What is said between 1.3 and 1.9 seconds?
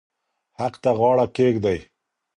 کېږدئ.